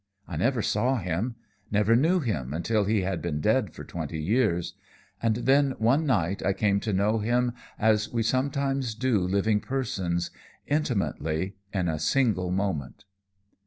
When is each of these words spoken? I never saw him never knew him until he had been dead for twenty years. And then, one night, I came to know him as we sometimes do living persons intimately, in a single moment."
I 0.27 0.35
never 0.35 0.63
saw 0.63 0.97
him 0.97 1.35
never 1.69 1.95
knew 1.95 2.21
him 2.21 2.55
until 2.55 2.85
he 2.85 3.01
had 3.03 3.21
been 3.21 3.39
dead 3.39 3.71
for 3.75 3.83
twenty 3.83 4.19
years. 4.19 4.73
And 5.21 5.35
then, 5.35 5.75
one 5.77 6.07
night, 6.07 6.43
I 6.43 6.53
came 6.53 6.79
to 6.79 6.91
know 6.91 7.19
him 7.19 7.51
as 7.77 8.11
we 8.11 8.23
sometimes 8.23 8.95
do 8.95 9.19
living 9.19 9.59
persons 9.59 10.31
intimately, 10.65 11.53
in 11.71 11.87
a 11.87 11.99
single 11.99 12.49
moment." 12.49 13.05